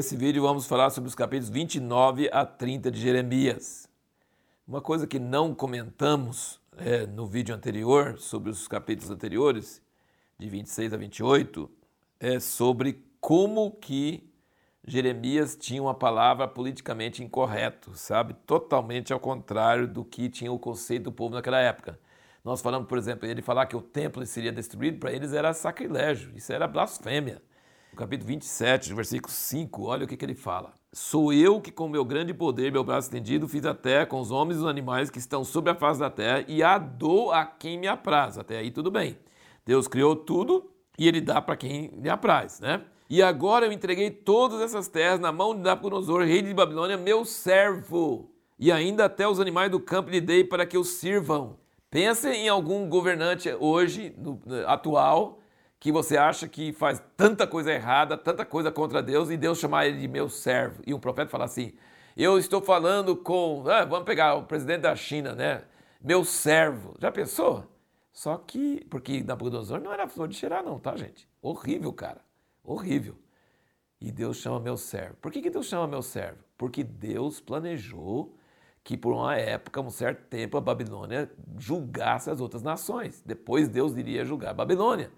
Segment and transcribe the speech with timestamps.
[0.00, 3.86] Nesse vídeo vamos falar sobre os capítulos 29 a 30 de Jeremias.
[4.66, 9.82] Uma coisa que não comentamos é, no vídeo anterior, sobre os capítulos anteriores,
[10.38, 11.70] de 26 a 28,
[12.18, 14.26] é sobre como que
[14.86, 18.32] Jeremias tinha uma palavra politicamente incorreto, sabe?
[18.46, 22.00] Totalmente ao contrário do que tinha o conceito do povo naquela época.
[22.42, 26.32] Nós falamos, por exemplo, ele falar que o templo seria destruído, para eles era sacrilégio,
[26.34, 27.42] isso era blasfêmia.
[28.00, 30.72] Capítulo 27, versículo 5, olha o que, que ele fala.
[30.90, 34.30] Sou eu que, com meu grande poder, meu braço estendido, fiz a terra com os
[34.30, 37.44] homens e os animais que estão sobre a face da terra e a dou a
[37.44, 38.38] quem me apraz.
[38.38, 39.18] Até aí tudo bem.
[39.66, 42.82] Deus criou tudo e ele dá para quem lhe apraz, né?
[43.10, 47.26] E agora eu entreguei todas essas terras na mão de Nabucodonosor, rei de Babilônia, meu
[47.26, 48.30] servo.
[48.58, 51.58] E ainda até os animais do campo lhe dei para que os sirvam.
[51.90, 55.39] Pense em algum governante hoje, no, atual,
[55.80, 59.86] que você acha que faz tanta coisa errada, tanta coisa contra Deus, e Deus chamar
[59.86, 60.82] ele de meu servo.
[60.86, 61.72] E um profeta fala assim:
[62.14, 63.64] Eu estou falando com.
[63.66, 65.64] Ah, vamos pegar o presidente da China, né?
[65.98, 66.94] Meu servo.
[67.00, 67.64] Já pensou?
[68.12, 68.84] Só que.
[68.90, 71.26] Porque Nabucodonosor não era flor de cheirar, não, tá, gente?
[71.40, 72.20] Horrível, cara.
[72.62, 73.16] Horrível.
[73.98, 75.16] E Deus chama meu servo.
[75.16, 76.38] Por que, que Deus chama meu servo?
[76.58, 78.36] Porque Deus planejou
[78.84, 83.22] que por uma época, um certo tempo, a Babilônia julgasse as outras nações.
[83.24, 85.10] Depois Deus iria julgar a Babilônia.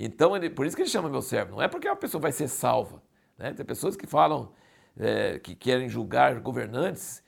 [0.00, 1.56] Então, ele, por isso que ele chama meu servo.
[1.56, 3.02] Não é porque a pessoa vai ser salva.
[3.36, 3.52] Né?
[3.52, 4.52] Tem pessoas que falam
[4.96, 7.20] é, que querem julgar governantes.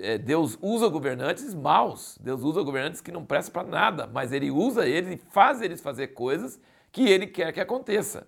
[0.00, 2.16] É, Deus usa governantes maus.
[2.22, 4.06] Deus usa governantes que não prestam para nada.
[4.06, 6.60] Mas ele usa eles e faz eles fazer coisas
[6.92, 8.24] que ele quer que aconteça.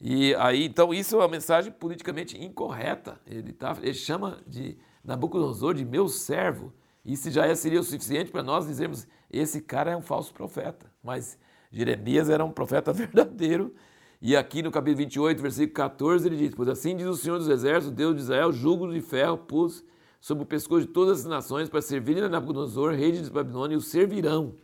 [0.00, 3.20] E aí, então, isso é uma mensagem politicamente incorreta.
[3.26, 6.72] Ele, tá, ele chama de Nabucodonosor de meu servo.
[7.04, 10.86] Isso já seria o suficiente para nós dizermos: esse cara é um falso profeta.
[11.02, 11.36] Mas
[11.74, 13.74] Jeremias era um profeta verdadeiro.
[14.22, 17.48] E aqui no capítulo 28, versículo 14, ele diz: Pois assim diz o Senhor dos
[17.48, 19.84] Exércitos, Deus de Israel: jugo de ferro pus
[20.20, 23.76] sobre o pescoço de todas as nações para servirem a Nabucodonosor, rei de Babilônia, e
[23.76, 24.54] o servirão.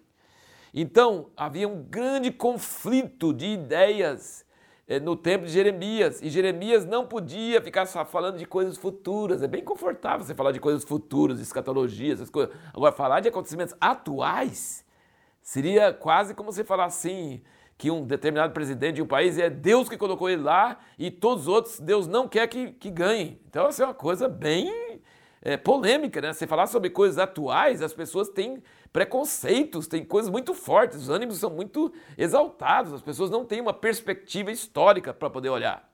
[0.73, 4.47] Então, havia um grande conflito de ideias
[4.87, 6.23] é, no tempo de Jeremias.
[6.23, 9.43] E Jeremias não podia ficar só falando de coisas futuras.
[9.43, 12.55] É bem confortável você falar de coisas futuras, escatologias, essas coisas.
[12.73, 14.89] Agora, falar de acontecimentos atuais
[15.51, 17.43] seria quase como você falar assim
[17.77, 21.49] que um determinado presidente de um país é Deus que colocou ele lá e todos
[21.49, 23.41] os outros Deus não quer que, que ganhem.
[23.49, 25.03] Então, essa é uma coisa bem
[25.43, 26.33] é, polêmica, né?
[26.33, 28.63] Você falar sobre coisas atuais, as pessoas têm
[28.93, 33.75] preconceitos, têm coisas muito fortes, os ânimos são muito exaltados, as pessoas não têm uma
[33.75, 35.90] perspectiva histórica para poder olhar.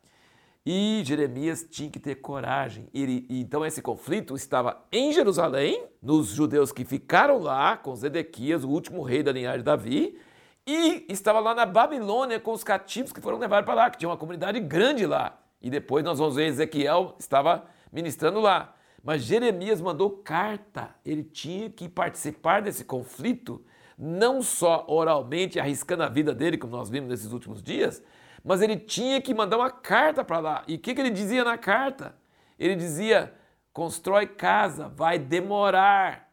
[0.69, 2.89] E Jeremias tinha que ter coragem.
[2.93, 8.69] Ele, então esse conflito estava em Jerusalém, nos judeus que ficaram lá com Zedequias, o
[8.69, 10.19] último rei da linhagem de Davi,
[10.67, 14.09] e estava lá na Babilônia com os cativos que foram levados para lá, que tinha
[14.09, 15.39] uma comunidade grande lá.
[15.63, 18.75] E depois nós vamos ver Ezequiel estava ministrando lá.
[19.05, 23.65] Mas Jeremias mandou carta, ele tinha que participar desse conflito,
[23.99, 28.03] não só oralmente, arriscando a vida dele, como nós vimos nesses últimos dias,
[28.45, 30.65] mas ele tinha que mandar uma carta para lá.
[30.69, 32.15] E o que, que ele dizia na carta?
[32.59, 33.35] Ele dizia:
[33.73, 36.27] constrói casa, vai demorar.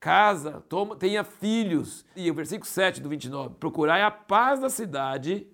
[0.00, 2.04] Casa, toma, tenha filhos.
[2.16, 5.46] E o versículo 7 do 29, procurai a paz da cidade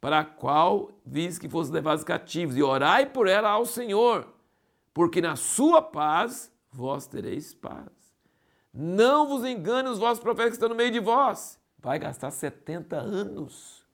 [0.00, 4.34] para a qual vis que fosse levados cativos, e orai por ela ao Senhor
[4.94, 7.88] porque na sua paz vós tereis paz.
[8.74, 11.60] Não vos engane os vossos profetas que estão no meio de vós.
[11.78, 13.84] Vai gastar 70 anos.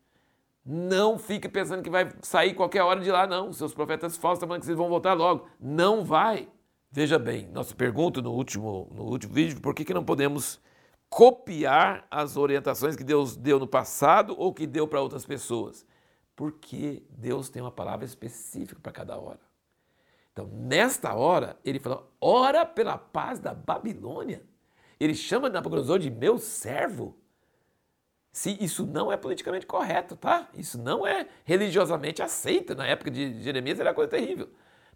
[0.64, 3.50] Não fique pensando que vai sair qualquer hora de lá, não.
[3.50, 5.46] Os seus profetas falsos estão falando que vocês vão voltar logo.
[5.60, 6.48] Não vai.
[6.91, 10.60] Veja bem, nossa pergunta no último, no último vídeo, por que, que não podemos
[11.10, 15.84] copiar as orientações que Deus deu no passado ou que deu para outras pessoas?
[16.34, 19.41] Porque Deus tem uma palavra específica para cada hora.
[20.32, 24.42] Então, nesta hora, ele falou: ora pela paz da Babilônia.
[25.00, 27.16] Ele chama Nabucodonosor de meu servo.
[28.32, 30.48] Se isso não é politicamente correto, tá?
[30.54, 32.74] Isso não é religiosamente aceito.
[32.74, 34.50] Na época de Jeremias era coisa terrível.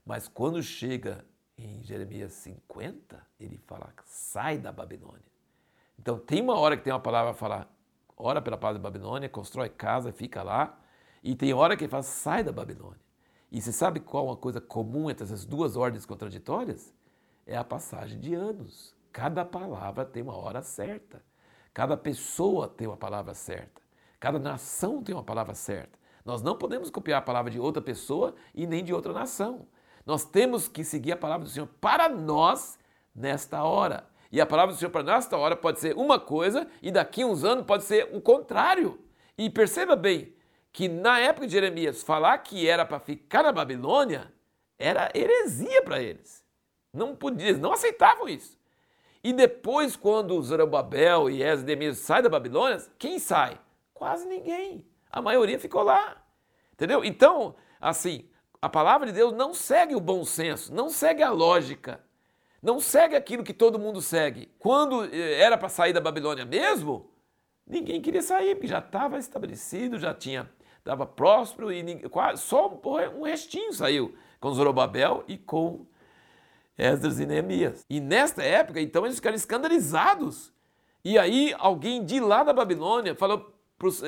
[0.05, 1.25] Mas quando chega
[1.57, 5.25] em Jeremias 50, ele fala: sai da Babilônia.
[5.99, 7.69] Então tem uma hora que tem uma palavra a falar:
[8.17, 10.79] ora pela paz da Babilônia, constrói casa, fica lá.
[11.23, 13.01] E tem hora que ele fala: sai da Babilônia.
[13.51, 16.93] E você sabe qual uma coisa comum entre essas duas ordens contraditórias?
[17.47, 18.94] É a passagem de anos.
[19.15, 21.23] Cada palavra tem uma hora certa.
[21.73, 23.81] Cada pessoa tem uma palavra certa.
[24.19, 25.97] Cada nação tem uma palavra certa.
[26.25, 29.69] Nós não podemos copiar a palavra de outra pessoa e nem de outra nação.
[30.05, 32.77] Nós temos que seguir a palavra do Senhor para nós
[33.15, 34.05] nesta hora.
[34.33, 37.27] E a palavra do Senhor para nesta hora pode ser uma coisa e daqui a
[37.27, 38.99] uns anos pode ser o contrário.
[39.39, 40.35] E perceba bem,
[40.73, 44.35] que na época de Jeremias falar que era para ficar na Babilônia
[44.77, 46.45] Era heresia para eles.
[46.93, 48.64] Não podiam, não aceitavam isso.
[49.25, 53.59] E depois, quando Zorobabel e Esdemir saem da Babilônia, quem sai?
[53.95, 54.87] Quase ninguém.
[55.11, 56.23] A maioria ficou lá.
[56.75, 57.03] Entendeu?
[57.03, 58.29] Então, assim,
[58.61, 62.01] a palavra de Deus não segue o bom senso, não segue a lógica,
[62.63, 64.53] não segue aquilo que todo mundo segue.
[64.59, 67.11] Quando eh, era para sair da Babilônia mesmo,
[67.67, 70.51] ninguém queria sair, porque já estava estabelecido, já tinha
[70.85, 72.79] estava próspero e ninguém, só
[73.17, 75.87] um restinho saiu com Zorobabel e com
[76.77, 77.85] Esdras e Neemias.
[77.89, 80.53] E nesta época, então, eles ficaram escandalizados.
[81.05, 83.55] E aí alguém de lá da Babilônia falou,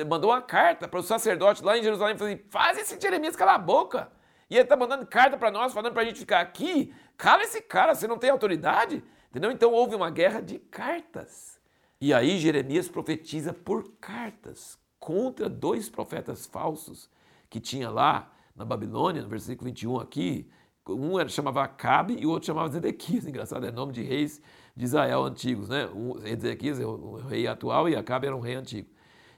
[0.07, 3.55] mandou uma carta para o sacerdote lá em Jerusalém, falou assim, faz esse Jeremias calar
[3.55, 4.11] a boca.
[4.49, 6.93] E ele está mandando carta para nós, falando para a gente ficar aqui.
[7.17, 9.03] Cala esse cara, você não tem autoridade.
[9.29, 9.51] Entendeu?
[9.51, 11.59] Então houve uma guerra de cartas.
[11.99, 17.09] E aí Jeremias profetiza por cartas contra dois profetas falsos
[17.49, 20.49] que tinha lá na Babilônia, no versículo 21 aqui.
[20.89, 23.25] Um era, chamava Acabe e o outro chamava Zedequias.
[23.27, 24.41] Engraçado, é nome de reis
[24.75, 25.87] de Israel antigos, né?
[25.93, 28.89] O Zedequias é o rei atual e Acabe era um rei antigo.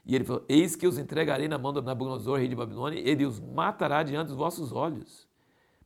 [0.04, 3.24] E ele falou: Eis que os entregarei na mão de Nabucodonosor, rei de Babilônia, ele
[3.24, 5.28] os matará diante dos vossos olhos.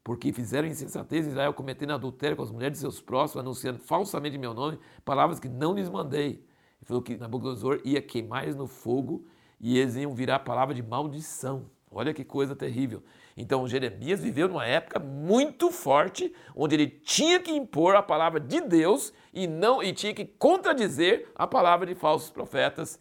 [0.03, 4.53] Porque fizeram insensatez Israel, cometendo adultério com as mulheres de seus próximos, anunciando falsamente meu
[4.53, 6.31] nome, palavras que não lhes mandei.
[6.31, 9.25] Ele falou que Nabucodonosor ia queimar eles no fogo
[9.59, 11.71] e eles iam virar palavra de maldição.
[11.91, 13.03] Olha que coisa terrível.
[13.37, 18.61] Então Jeremias viveu numa época muito forte, onde ele tinha que impor a palavra de
[18.61, 22.99] Deus e não e tinha que contradizer a palavra de falsos profetas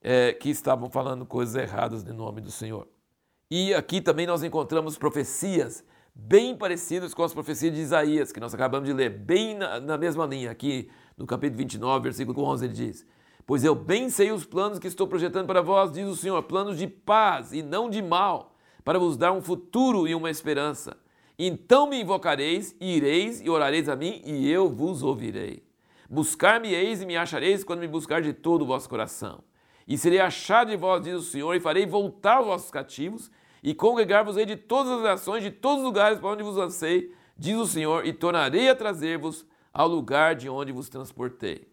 [0.00, 2.88] é, que estavam falando coisas erradas em nome do Senhor.
[3.50, 5.84] E aqui também nós encontramos profecias
[6.14, 9.98] bem parecidas com as profecias de Isaías, que nós acabamos de ler, bem na, na
[9.98, 10.50] mesma linha.
[10.50, 13.06] Aqui no capítulo 29, versículo 11, ele diz:
[13.46, 16.78] Pois eu bem sei os planos que estou projetando para vós, diz o Senhor, planos
[16.78, 18.55] de paz e não de mal,
[18.86, 20.96] para vos dar um futuro e uma esperança.
[21.36, 25.64] Então me invocareis, ireis e orareis a mim, e eu vos ouvirei.
[26.08, 29.42] Buscar-me-eis e me achareis quando me buscar de todo o vosso coração.
[29.88, 33.28] E serei achado de vós, diz o Senhor, e farei voltar os vossos cativos,
[33.60, 37.56] e congregar-vos-ei de todas as nações, de todos os lugares para onde vos lancei, diz
[37.56, 39.44] o Senhor, e tornarei a trazer-vos
[39.74, 41.66] ao lugar de onde vos transportei.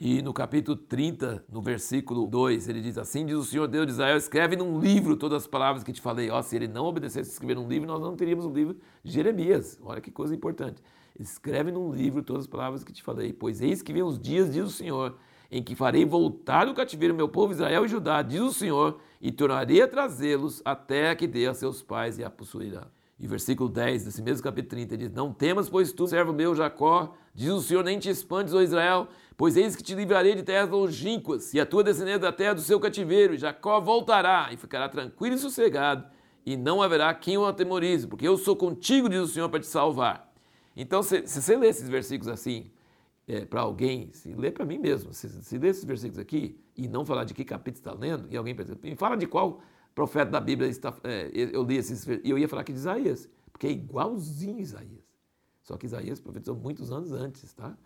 [0.00, 3.92] E no capítulo 30, no versículo 2, ele diz assim: Diz o Senhor Deus de
[3.92, 6.28] Israel, escreve num livro todas as palavras que te falei.
[6.30, 9.12] Ó, se ele não obedecesse a escrever num livro, nós não teríamos um livro de
[9.12, 9.78] Jeremias.
[9.82, 10.82] Olha que coisa importante.
[11.18, 14.52] Escreve num livro todas as palavras que te falei, pois eis que vem os dias,
[14.52, 15.16] diz o Senhor,
[15.50, 19.30] em que farei voltar do cativeiro meu povo Israel e Judá, diz o Senhor, e
[19.30, 22.88] tornarei a trazê-los até que dê a seus pais e a possuirá.
[23.18, 27.14] E versículo 10 desse mesmo capítulo 30 diz: Não temas, pois tu, servo meu Jacó,
[27.34, 30.68] diz o Senhor, nem te espantes, ó Israel, pois eis que te livrarei de terras
[30.70, 34.88] longínquas, e a tua descendência da terra do seu cativeiro, e Jacó voltará, e ficará
[34.88, 36.04] tranquilo e sossegado,
[36.44, 39.66] e não haverá quem o atemorize, porque eu sou contigo, diz o Senhor, para te
[39.66, 40.32] salvar.
[40.74, 42.70] Então, se, se você lê esses versículos assim,
[43.28, 46.88] é, para alguém, se lê para mim mesmo, se, se lê esses versículos aqui, e
[46.88, 49.60] não falar de que capítulo está lendo, e alguém me fala de qual
[49.94, 53.28] profeta da Bíblia está, é, eu li esses e eu ia falar aqui de Isaías,
[53.52, 55.04] porque é igualzinho Isaías.
[55.62, 57.76] Só que Isaías profetizou muitos anos antes, tá?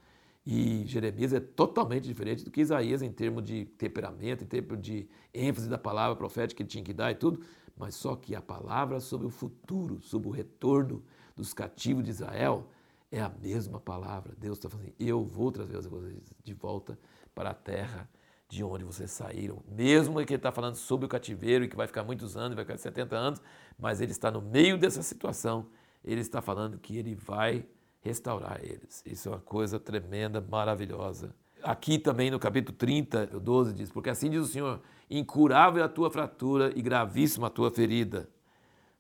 [0.47, 5.09] E Jeremias é totalmente diferente do que Isaías em termos de temperamento, em termos de
[5.35, 7.41] ênfase da palavra profética que ele tinha que dar e tudo,
[7.77, 11.03] mas só que a palavra sobre o futuro, sobre o retorno
[11.35, 12.69] dos cativos de Israel,
[13.11, 14.35] é a mesma palavra.
[14.39, 16.99] Deus está falando assim, eu vou trazer vocês de volta
[17.35, 18.09] para a terra
[18.49, 19.63] de onde vocês saíram.
[19.69, 22.65] Mesmo que ele está falando sobre o cativeiro e que vai ficar muitos anos, vai
[22.65, 23.43] ficar 70 anos,
[23.79, 25.67] mas ele está no meio dessa situação.
[26.05, 27.67] Ele está falando que ele vai
[28.01, 29.03] restaurar eles.
[29.05, 31.35] Isso é uma coisa tremenda, maravilhosa.
[31.63, 35.89] Aqui também no capítulo 30, 12 diz: Porque assim diz o Senhor: incurável é a
[35.89, 38.29] tua fratura e gravíssima a tua ferida.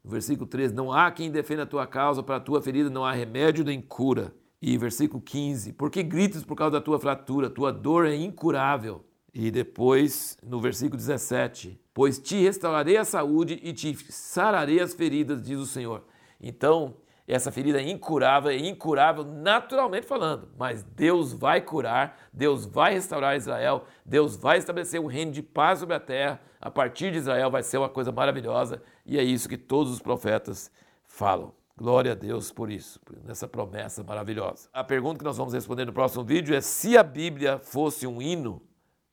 [0.02, 3.04] No versículo 13: Não há quem defenda a tua causa, para a tua ferida não
[3.04, 4.34] há remédio nem cura.
[4.60, 9.04] E versículo 15: Porque gritas por causa da tua fratura, tua dor é incurável.
[9.38, 15.42] E depois, no versículo 17, pois te restaurarei a saúde e te sararei as feridas,
[15.42, 16.04] diz o Senhor.
[16.40, 16.96] Então,
[17.28, 23.36] essa ferida é incurável, é incurável naturalmente falando, mas Deus vai curar, Deus vai restaurar
[23.36, 26.40] Israel, Deus vai estabelecer um reino de paz sobre a terra.
[26.58, 30.00] A partir de Israel vai ser uma coisa maravilhosa e é isso que todos os
[30.00, 30.70] profetas
[31.04, 31.52] falam.
[31.76, 34.70] Glória a Deus por isso, por essa promessa maravilhosa.
[34.72, 38.22] A pergunta que nós vamos responder no próximo vídeo é: se a Bíblia fosse um
[38.22, 38.62] hino,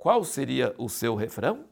[0.04, 1.64] qual seria o seu refrão?